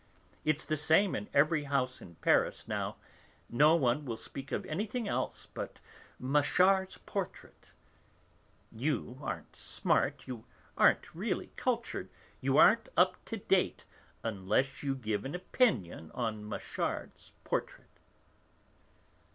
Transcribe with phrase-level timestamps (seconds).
[0.43, 2.95] It's the same in every house in Paris now,
[3.51, 5.79] no one will speak of anything else but
[6.19, 7.69] Machard's portrait;
[8.71, 10.45] you aren't smart, you
[10.75, 12.09] aren't really cultured,
[12.39, 13.85] you aren't up to date
[14.23, 17.99] unless you give an opinion on Machard's portrait."